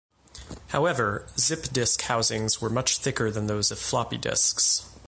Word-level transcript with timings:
However, 0.69 1.27
Zip 1.37 1.71
disk 1.71 2.01
housings 2.01 2.59
were 2.59 2.71
much 2.71 2.97
thicker 2.97 3.29
than 3.29 3.45
those 3.45 3.69
of 3.69 3.77
floppy 3.77 4.17
disks. 4.17 4.89